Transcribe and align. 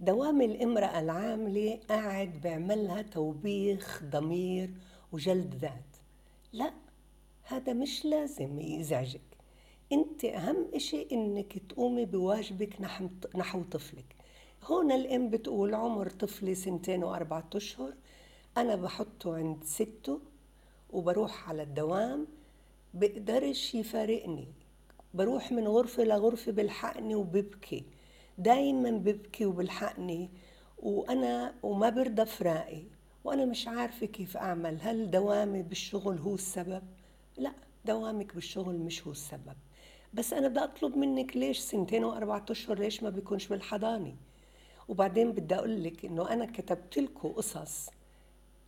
دوام 0.00 0.42
الامرأة 0.42 1.00
العاملة 1.00 1.78
قاعد 1.88 2.40
بيعملها 2.42 3.02
توبيخ 3.02 4.02
ضمير 4.04 4.70
وجلد 5.12 5.54
ذات. 5.54 5.96
لا 6.52 6.72
هذا 7.42 7.72
مش 7.72 8.04
لازم 8.04 8.60
يزعجك. 8.60 9.20
انت 9.92 10.24
اهم 10.24 10.66
اشي 10.74 11.06
انك 11.12 11.58
تقومي 11.58 12.04
بواجبك 12.04 12.80
نحو 13.34 13.62
طفلك. 13.62 14.16
هون 14.64 14.92
الام 14.92 15.30
بتقول 15.30 15.74
عمر 15.74 16.10
طفلي 16.10 16.54
سنتين 16.54 17.04
وأربعة 17.04 17.50
أشهر 17.54 17.94
أنا 18.56 18.76
بحطه 18.76 19.36
عند 19.36 19.64
سته 19.64 20.20
وبروح 20.90 21.48
على 21.48 21.62
الدوام 21.62 22.26
بقدرش 22.94 23.74
يفارقني. 23.74 24.48
بروح 25.14 25.52
من 25.52 25.68
غرفة 25.68 26.04
لغرفة 26.04 26.52
بلحقني 26.52 27.14
وببكي. 27.14 27.84
دايما 28.38 28.90
ببكي 28.90 29.46
وبلحقني 29.46 30.30
وأنا 30.78 31.54
وما 31.62 31.90
برضى 31.90 32.26
فراقي 32.26 32.82
وأنا 33.24 33.44
مش 33.44 33.68
عارفة 33.68 34.06
كيف 34.06 34.36
أعمل. 34.36 34.78
هل 34.80 35.10
دوامي 35.10 35.62
بالشغل 35.62 36.18
هو 36.18 36.34
السبب؟ 36.34 36.82
لا 37.36 37.52
دوامك 37.84 38.34
بالشغل 38.34 38.74
مش 38.74 39.06
هو 39.06 39.12
السبب. 39.12 39.56
بس 40.14 40.32
أنا 40.32 40.48
بدي 40.48 40.60
أطلب 40.60 40.96
منك 40.96 41.36
ليش 41.36 41.58
سنتين 41.58 42.04
وأربعة 42.04 42.44
أشهر 42.50 42.78
ليش 42.78 43.02
ما 43.02 43.10
بيكونش 43.10 43.46
بالحضانة؟ 43.46 44.14
وبعدين 44.88 45.32
بدي 45.32 45.54
أقول 45.54 45.84
لك 45.84 46.04
إنه 46.04 46.30
أنا 46.32 46.46
كتبت 46.46 46.98
لكم 46.98 47.28
قصص 47.28 47.90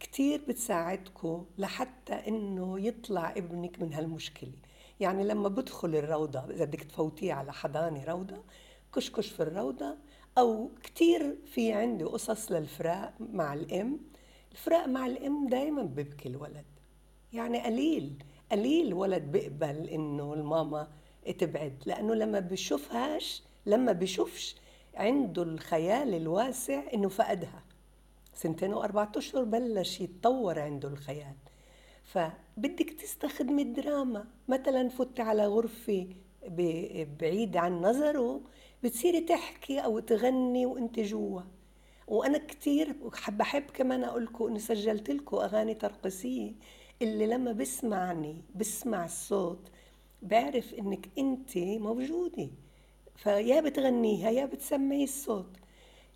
كتير 0.00 0.42
بتساعدكم 0.48 1.44
لحتى 1.58 2.14
إنه 2.14 2.80
يطلع 2.80 3.30
ابنك 3.30 3.82
من 3.82 3.92
هالمشكلة. 3.92 4.52
يعني 5.00 5.24
لما 5.24 5.48
بدخل 5.48 5.94
الروضة 5.94 6.44
إذا 6.50 6.64
بدك 6.64 6.82
تفوتيه 6.82 7.32
على 7.32 7.52
حضانة 7.52 8.04
روضة 8.04 8.36
كشكش 8.94 9.28
في 9.28 9.42
الروضة 9.42 9.96
أو 10.38 10.70
كتير 10.82 11.36
في 11.46 11.72
عندي 11.72 12.04
قصص 12.04 12.52
للفراق 12.52 13.14
مع 13.20 13.54
الأم. 13.54 14.00
الفراق 14.52 14.86
مع 14.86 15.06
الأم 15.06 15.48
دايما 15.48 15.82
ببكي 15.82 16.28
الولد. 16.28 16.64
يعني 17.32 17.60
قليل 17.60 18.12
قليل 18.52 18.94
ولد 18.94 19.22
بيقبل 19.22 19.88
إنه 19.88 20.34
الماما 20.34 20.88
تبعد 21.38 21.82
لأنه 21.86 22.14
لما 22.14 22.40
بيشوفهاش 22.40 23.42
لما 23.66 23.92
بيشوفش 23.92 24.56
عنده 24.94 25.42
الخيال 25.42 26.14
الواسع 26.14 26.82
إنه 26.94 27.08
فقدها. 27.08 27.62
سنتين 28.34 28.74
وأربعة 28.74 29.12
أشهر 29.16 29.44
بلش 29.44 30.00
يتطور 30.00 30.58
عنده 30.58 30.88
الخيال. 30.88 31.34
فبدك 32.04 32.90
تستخدمي 32.90 33.62
الدراما. 33.62 34.24
مثلا 34.48 34.88
فتي 34.88 35.22
على 35.22 35.46
غرفة 35.46 36.06
بعيد 37.20 37.56
عن 37.56 37.80
نظره 37.80 38.40
بتصيري 38.82 39.20
تحكي 39.20 39.78
أو 39.80 39.98
تغني 39.98 40.66
وانت 40.66 41.00
جوا. 41.00 41.40
وأنا 42.08 42.38
كتير 42.38 42.96
بحب 43.28 43.62
كمان 43.62 44.04
أقول 44.04 44.24
لكم 44.24 44.46
إني 44.46 44.58
سجلت 44.58 45.10
لكم 45.10 45.36
أغاني 45.36 45.74
ترقصية 45.74 46.52
اللي 47.02 47.26
لما 47.26 47.52
بسمعني 47.52 48.42
بسمع 48.54 49.04
الصوت 49.04 49.68
بعرف 50.22 50.74
إنك 50.74 51.08
أنت 51.18 51.58
موجودة. 51.58 52.48
فيا 53.16 53.60
بتغنيها 53.60 54.30
يا 54.30 54.46
بتسمعي 54.46 55.04
الصوت. 55.04 55.56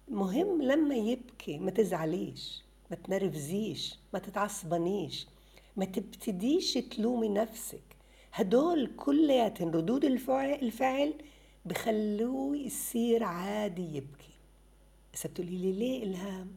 مهم 0.08 0.62
لما 0.62 0.94
يبكي 0.94 1.58
ما 1.58 1.70
تزعليش 1.70 2.64
ما 2.90 2.96
تنرفزيش 2.96 3.98
ما 4.12 4.18
تتعصبنيش 4.18 5.26
ما 5.76 5.84
تبتديش 5.84 6.74
تلومي 6.74 7.28
نفسك. 7.28 7.97
هدول 8.38 8.90
كلياتهم 8.96 9.68
ردود 9.70 10.04
الفعل, 10.04 11.14
بخلوه 11.64 12.56
يصير 12.56 13.24
عادي 13.24 13.96
يبكي. 13.96 14.34
إذا 15.14 15.30
بتقولي 15.30 15.56
لي 15.56 15.72
ليه 15.72 16.02
إلهام؟ 16.04 16.48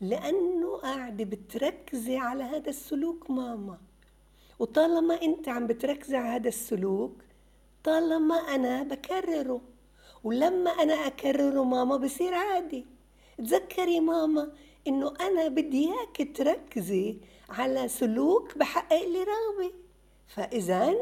لأنه 0.00 0.76
قاعدة 0.76 1.24
بتركزي 1.24 2.16
على 2.16 2.44
هذا 2.44 2.70
السلوك 2.70 3.30
ماما. 3.30 3.78
وطالما 4.58 5.22
أنت 5.22 5.48
عم 5.48 5.66
بتركزي 5.66 6.16
على 6.16 6.28
هذا 6.28 6.48
السلوك 6.48 7.22
طالما 7.84 8.34
أنا 8.34 8.82
بكرره. 8.82 9.60
ولما 10.24 10.70
أنا 10.70 10.94
أكرره 10.94 11.64
ماما 11.64 11.96
بصير 11.96 12.34
عادي. 12.34 12.86
تذكري 13.38 14.00
ماما 14.00 14.52
إنه 14.86 15.14
أنا 15.20 15.48
بدي 15.48 15.88
إياك 15.88 16.36
تركزي 16.36 17.16
على 17.48 17.88
سلوك 17.88 18.58
بحقق 18.58 19.02
لي 19.08 19.18
رغبة. 19.18 19.72
فإذا 20.26 20.96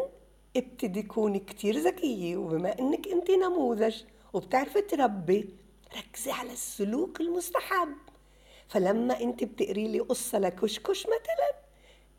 ابتدي 0.56 1.02
كوني 1.02 1.38
كتير 1.38 1.76
ذكية 1.78 2.36
وبما 2.36 2.78
إنك 2.78 3.08
انت 3.08 3.30
نموذج 3.30 4.02
وبتعرفي 4.32 4.80
تربي 4.80 5.48
ركزي 5.96 6.30
على 6.30 6.52
السلوك 6.52 7.20
المستحب. 7.20 7.88
فلما 8.68 9.20
انت 9.20 9.44
بتقري 9.44 9.88
لي 9.88 10.00
قصة 10.00 10.38
لكشكش 10.38 11.06
مثلا 11.06 11.50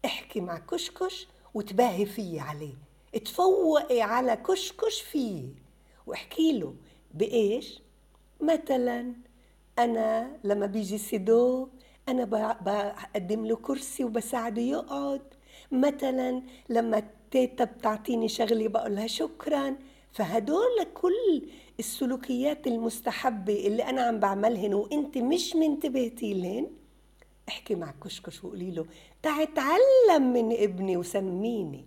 احكي 0.05 0.41
مع 0.41 0.57
كشكش 0.57 1.27
وتباهي 1.53 2.05
فيه 2.05 2.41
عليه. 2.41 2.73
تفوقي 3.25 4.01
على 4.01 4.35
كشكش 4.35 5.01
فيه 5.01 5.43
واحكي 6.07 6.59
له 6.59 6.75
بإيش؟ 7.13 7.81
مثلا 8.41 9.13
أنا 9.79 10.37
لما 10.43 10.65
بيجي 10.65 10.97
سيدو 10.97 11.67
أنا 12.09 12.25
بقدم 12.61 13.45
له 13.45 13.55
كرسي 13.55 14.03
وبساعده 14.03 14.61
يقعد. 14.61 15.21
مثلا 15.71 16.41
لما 16.69 17.03
تيتا 17.31 17.63
بتعطيني 17.63 18.27
شغلة 18.27 18.67
بقولها 18.67 19.07
شكرا 19.07 19.75
فهدول 20.11 20.83
كل 20.93 21.41
السلوكيات 21.79 22.67
المستحبة 22.67 23.67
اللي 23.67 23.83
أنا 23.83 24.01
عم 24.01 24.19
بعملهن 24.19 24.73
وأنت 24.73 25.17
مش 25.17 25.55
منتبهتي 25.55 26.33
لهن. 26.33 26.67
احكي 27.49 27.75
مع 27.75 27.93
كشكش 28.03 28.43
وقولي 28.43 28.71
له 28.71 28.85
تعي 29.23 29.45
تعلم 29.45 30.33
من 30.33 30.51
ابني 30.51 30.97
وسميني. 30.97 31.85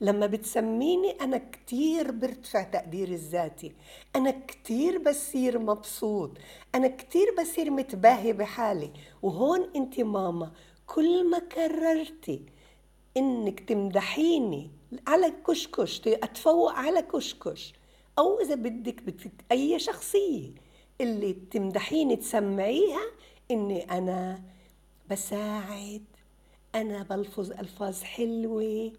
لما 0.00 0.26
بتسميني 0.26 1.10
أنا 1.10 1.38
كتير 1.52 2.10
برتفع 2.10 2.62
تقديري 2.62 3.14
الذاتي 3.14 3.72
أنا 4.16 4.30
كتير 4.30 4.98
بصير 4.98 5.58
مبسوط 5.58 6.30
أنا 6.74 6.88
كتير 6.88 7.26
بصير 7.40 7.70
متباهي 7.70 8.32
بحالي. 8.32 8.90
وهون 9.22 9.70
أنت 9.76 10.00
ماما 10.00 10.52
كل 10.86 11.30
ما 11.30 11.38
كررتي 11.38 12.42
إنك 13.16 13.60
تمدحيني 13.60 14.70
على 15.06 15.32
كشكش 15.48 16.00
اتفوق 16.08 16.72
على 16.72 17.02
كشكش. 17.02 17.74
أو 18.18 18.40
إذا 18.40 18.54
بدك, 18.54 19.02
بدك 19.02 19.44
أي 19.52 19.78
شخصية 19.78 20.50
اللي 21.00 21.32
تمدحيني 21.32 22.16
تسمعيها 22.16 23.02
إني 23.50 23.82
أنا 23.84 24.42
بساعد 25.10 26.04
أنا 26.74 27.02
بلفظ 27.02 27.50
ألفاظ 27.50 28.02
حلوة 28.02 28.92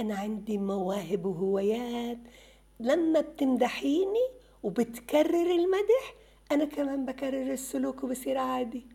أنا 0.00 0.14
عندي 0.14 0.58
مواهب 0.58 1.26
وهوايات. 1.26 2.18
لما 2.80 3.20
بتمدحيني 3.20 4.28
وبتكرر 4.62 5.50
المدح 5.50 6.14
أنا 6.52 6.64
كمان 6.64 7.06
بكرر 7.06 7.52
السلوك 7.52 8.04
وبصير 8.04 8.38
عادي. 8.38 8.86